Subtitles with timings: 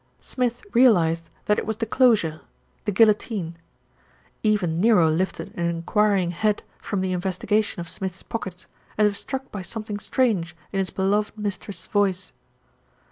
[0.19, 2.41] Smith realised that it was the closure,
[2.85, 3.55] the guillotine.
[4.41, 8.65] Even Nero lifted an enquiring head from the investi gation of Smith's pockets,
[8.97, 12.31] as if struck by something strange in his beloved mistress' voice.